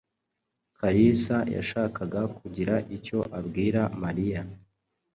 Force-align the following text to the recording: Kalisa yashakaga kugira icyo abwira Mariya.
Kalisa 0.77 1.37
yashakaga 1.55 2.21
kugira 2.37 2.75
icyo 2.95 3.19
abwira 3.39 3.81
Mariya. 4.03 4.41